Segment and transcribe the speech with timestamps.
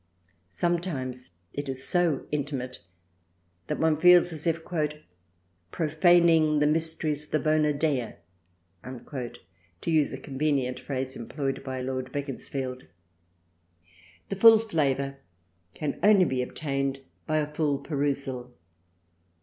[0.49, 2.79] Sometimes it is so intimate
[3.67, 4.63] that one feels as if"
[5.71, 8.13] profaning the mysteries of the Bona Dea"
[8.83, 12.87] to use a convenient phrase employed by Lord Beaconsfield.
[14.29, 15.19] The full flavour
[15.75, 18.51] can only be obtained by a full perusal.